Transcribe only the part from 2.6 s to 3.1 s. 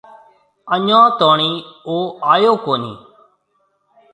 ڪونھيَََ۔